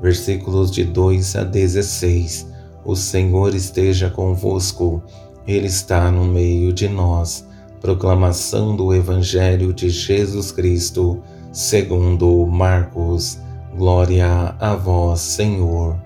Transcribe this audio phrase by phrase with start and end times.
[0.00, 2.46] versículos de 2 a 16.
[2.84, 5.02] O Senhor esteja convosco,
[5.46, 7.46] Ele está no meio de nós.
[7.80, 11.20] Proclamação do Evangelho de Jesus Cristo,
[11.52, 13.38] segundo Marcos.
[13.76, 15.96] Glória a vós, Senhor.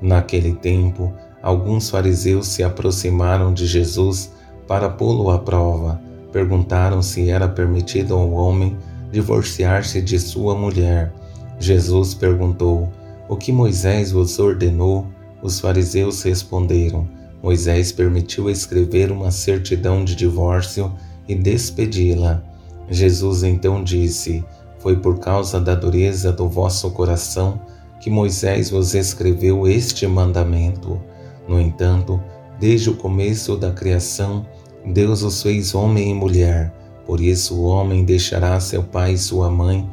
[0.00, 4.32] Naquele tempo, alguns fariseus se aproximaram de Jesus
[4.66, 6.00] para pô-lo à prova.
[6.32, 8.76] Perguntaram se era permitido ao homem
[9.10, 11.12] divorciar-se de sua mulher.
[11.58, 12.88] Jesus perguntou:
[13.30, 15.06] o que Moisés vos ordenou?
[15.40, 17.06] Os fariseus responderam:
[17.40, 20.92] Moisés permitiu escrever uma certidão de divórcio
[21.28, 22.42] e despedi-la.
[22.90, 24.44] Jesus então disse:
[24.80, 27.60] Foi por causa da dureza do vosso coração
[28.00, 31.00] que Moisés vos escreveu este mandamento.
[31.46, 32.20] No entanto,
[32.58, 34.44] desde o começo da criação,
[34.84, 36.74] Deus os fez homem e mulher.
[37.06, 39.88] Por isso o homem deixará seu pai e sua mãe,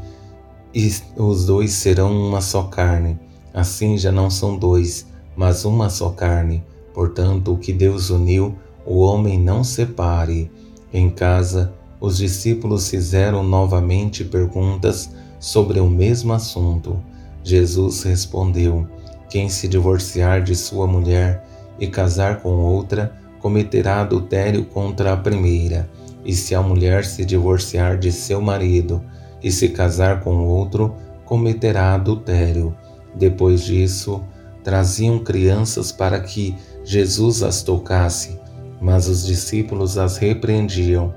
[0.74, 3.27] e os dois serão uma só carne.
[3.58, 6.64] Assim já não são dois, mas uma só carne.
[6.94, 8.56] Portanto, o que Deus uniu,
[8.86, 10.52] o homem não separe.
[10.94, 17.00] Em casa, os discípulos fizeram novamente perguntas sobre o mesmo assunto.
[17.44, 18.88] Jesus respondeu:
[19.28, 21.44] Quem se divorciar de sua mulher
[21.80, 25.90] e casar com outra, cometerá adultério contra a primeira.
[26.24, 29.04] E se a mulher se divorciar de seu marido
[29.42, 30.94] e se casar com outro,
[31.26, 32.76] cometerá adultério.
[33.18, 34.24] Depois disso,
[34.64, 38.40] traziam crianças para que Jesus as tocasse,
[38.80, 41.14] mas os discípulos as repreendiam.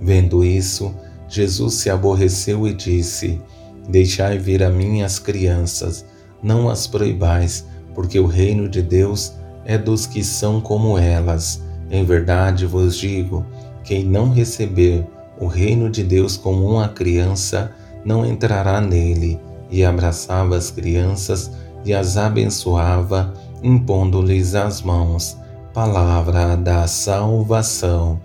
[0.00, 0.94] Vendo isso,
[1.28, 3.40] Jesus se aborreceu e disse:
[3.88, 6.04] Deixai vir a mim as crianças,
[6.42, 9.32] não as proibais, porque o reino de Deus
[9.64, 11.62] é dos que são como elas.
[11.90, 13.46] Em verdade vos digo:
[13.82, 15.06] quem não receber
[15.40, 17.72] o reino de Deus como uma criança,
[18.04, 19.40] não entrará nele
[19.70, 21.50] e abraçava as crianças
[21.84, 25.36] e as abençoava, impondo-lhes as mãos.
[25.72, 28.20] Palavra da salvação.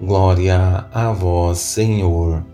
[0.00, 2.44] Glória a vós, Senhor.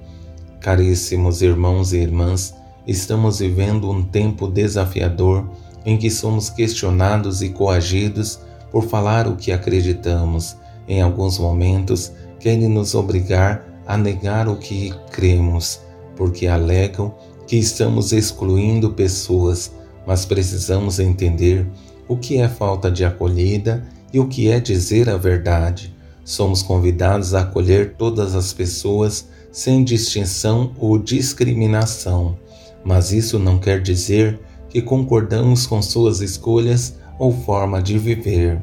[0.61, 2.55] Caríssimos irmãos e irmãs,
[2.87, 5.49] estamos vivendo um tempo desafiador
[5.85, 8.41] em que somos questionados e coagidos
[8.71, 10.57] por falar o que acreditamos.
[10.87, 15.81] Em alguns momentos, querem nos obrigar a negar o que cremos,
[16.17, 17.15] porque alegam
[17.51, 19.73] que estamos excluindo pessoas,
[20.07, 21.67] mas precisamos entender
[22.07, 25.93] o que é falta de acolhida e o que é dizer a verdade.
[26.25, 32.39] Somos convidados a acolher todas as pessoas sem distinção ou discriminação,
[32.85, 34.39] mas isso não quer dizer
[34.69, 38.63] que concordamos com suas escolhas ou forma de viver.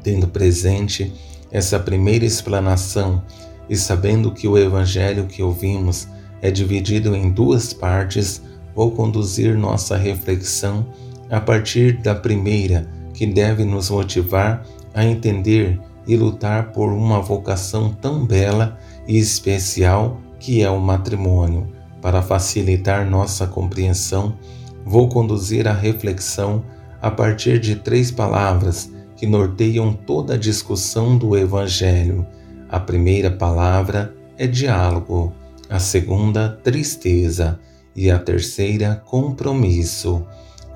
[0.00, 1.12] Tendo presente
[1.50, 3.20] essa primeira explanação
[3.68, 6.06] e sabendo que o Evangelho que ouvimos
[6.42, 8.42] é dividido em duas partes,
[8.74, 10.86] vou conduzir nossa reflexão
[11.30, 17.92] a partir da primeira, que deve nos motivar a entender e lutar por uma vocação
[17.92, 21.68] tão bela e especial que é o matrimônio.
[22.00, 24.36] Para facilitar nossa compreensão,
[24.84, 26.64] vou conduzir a reflexão
[27.00, 32.26] a partir de três palavras que norteiam toda a discussão do Evangelho.
[32.68, 35.34] A primeira palavra é diálogo
[35.70, 37.58] a segunda, tristeza,
[37.94, 40.26] e a terceira, compromisso.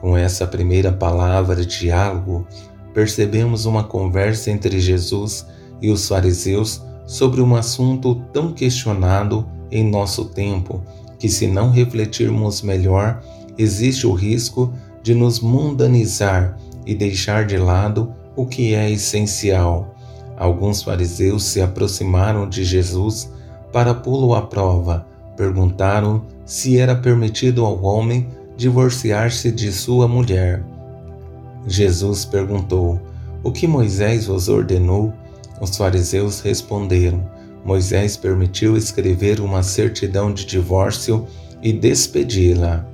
[0.00, 2.46] Com essa primeira palavra, diálogo,
[2.92, 5.46] percebemos uma conversa entre Jesus
[5.80, 10.82] e os fariseus sobre um assunto tão questionado em nosso tempo
[11.18, 13.22] que, se não refletirmos melhor,
[13.56, 14.72] existe o risco
[15.02, 19.94] de nos mundanizar e deixar de lado o que é essencial.
[20.36, 23.30] Alguns fariseus se aproximaram de Jesus
[23.74, 25.04] para pô-lo à prova,
[25.36, 30.62] perguntaram se era permitido ao homem divorciar-se de sua mulher.
[31.66, 33.00] Jesus perguntou:
[33.42, 35.12] O que Moisés vos ordenou?
[35.60, 37.28] Os fariseus responderam:
[37.64, 41.26] Moisés permitiu escrever uma certidão de divórcio
[41.60, 42.86] e despedi-la.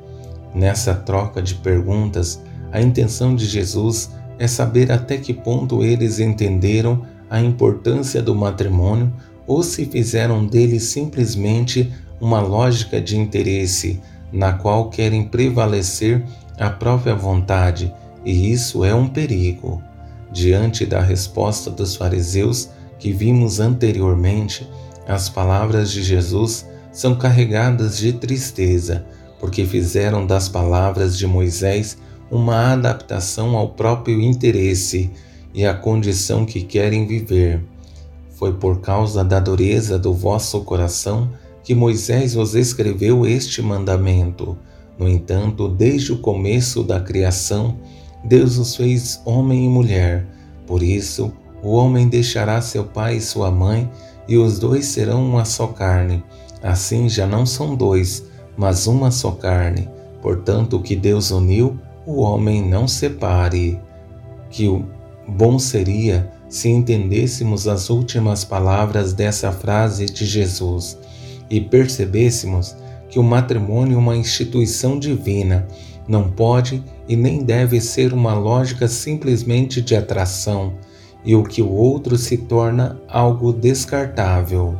[0.55, 2.41] Nessa troca de perguntas,
[2.73, 9.13] a intenção de Jesus é saber até que ponto eles entenderam a importância do matrimônio
[9.51, 14.01] ou se fizeram dele simplesmente uma lógica de interesse
[14.33, 16.25] na qual querem prevalecer
[16.57, 17.93] a própria vontade
[18.25, 19.83] e isso é um perigo.
[20.31, 24.71] Diante da resposta dos fariseus que vimos anteriormente,
[25.09, 29.05] as palavras de Jesus são carregadas de tristeza,
[29.41, 31.99] porque fizeram das palavras de Moisés
[32.31, 35.11] uma adaptação ao próprio interesse
[35.53, 37.61] e à condição que querem viver.
[38.41, 41.29] Foi por causa da dureza do vosso coração
[41.63, 44.57] que Moisés vos escreveu este mandamento.
[44.99, 47.77] No entanto, desde o começo da criação,
[48.25, 50.27] Deus os fez homem e mulher.
[50.67, 51.31] Por isso,
[51.63, 53.91] o homem deixará seu pai e sua mãe,
[54.27, 56.25] e os dois serão uma só carne.
[56.63, 58.25] Assim já não são dois,
[58.57, 59.87] mas uma só carne.
[60.23, 63.79] Portanto, o que Deus uniu, o homem não separe.
[64.49, 64.87] Que o
[65.31, 70.99] bom seria se entendêssemos as últimas palavras dessa frase de Jesus
[71.49, 72.77] e percebêssemos
[73.09, 75.67] que o matrimônio é uma instituição divina,
[76.09, 80.75] não pode e nem deve ser uma lógica simplesmente de atração,
[81.25, 84.77] e o que o outro se torna algo descartável.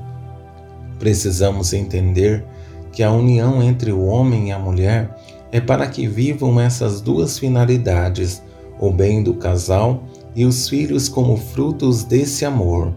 [0.99, 2.45] Precisamos entender
[2.93, 5.17] que a união entre o homem e a mulher
[5.53, 8.43] é para que vivam essas duas finalidades,
[8.79, 12.93] o bem do casal e os filhos como frutos desse amor.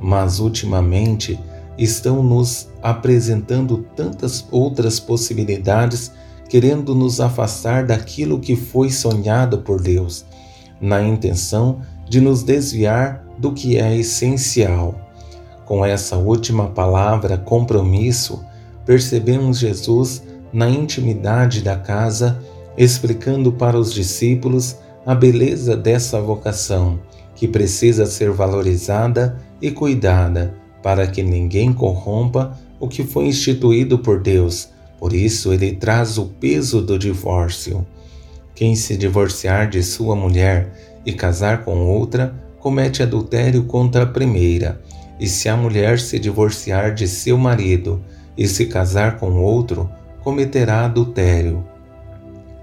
[0.00, 1.38] Mas ultimamente
[1.76, 6.10] estão nos apresentando tantas outras possibilidades,
[6.48, 10.24] querendo nos afastar daquilo que foi sonhado por Deus,
[10.80, 14.98] na intenção de nos desviar do que é essencial.
[15.64, 18.42] Com essa última palavra, compromisso,
[18.86, 22.42] percebemos Jesus na intimidade da casa,
[22.76, 24.76] explicando para os discípulos
[25.08, 27.00] a beleza dessa vocação,
[27.34, 34.20] que precisa ser valorizada e cuidada, para que ninguém corrompa o que foi instituído por
[34.20, 34.68] Deus.
[34.98, 37.86] Por isso, ele traz o peso do divórcio.
[38.54, 40.74] Quem se divorciar de sua mulher
[41.06, 44.78] e casar com outra, comete adultério contra a primeira.
[45.18, 48.04] E se a mulher se divorciar de seu marido
[48.36, 49.88] e se casar com outro,
[50.22, 51.64] cometerá adultério.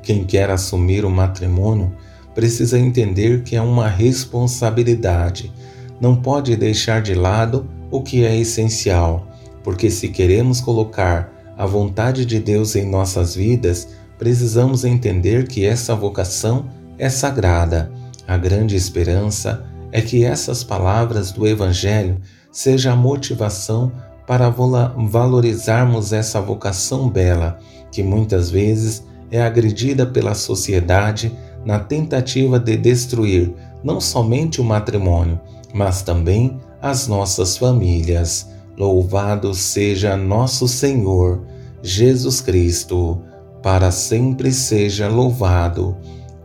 [0.03, 1.91] Quem quer assumir o matrimônio
[2.35, 5.51] precisa entender que é uma responsabilidade.
[5.99, 9.27] Não pode deixar de lado o que é essencial,
[9.63, 13.87] porque se queremos colocar a vontade de Deus em nossas vidas,
[14.19, 16.65] precisamos entender que essa vocação
[16.99, 17.89] é sagrada.
[18.27, 22.19] A grande esperança é que essas palavras do Evangelho
[22.51, 23.91] sejam a motivação
[24.27, 27.59] para valorizarmos essa vocação bela,
[27.91, 31.31] que muitas vezes é agredida pela sociedade
[31.65, 33.53] na tentativa de destruir
[33.83, 35.39] não somente o matrimônio,
[35.73, 38.47] mas também as nossas famílias.
[38.77, 41.41] Louvado seja nosso Senhor
[41.81, 43.21] Jesus Cristo,
[43.63, 45.97] para sempre seja louvado.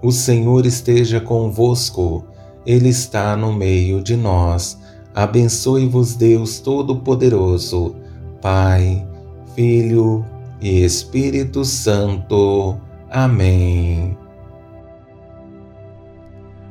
[0.02, 2.24] O Senhor esteja convosco,
[2.64, 4.78] Ele está no meio de nós
[5.14, 7.96] Abençoe-vos Deus Todo-Poderoso,
[8.40, 9.04] Pai,
[9.54, 10.24] Filho
[10.60, 12.78] e Espírito Santo.
[13.10, 14.16] Amém.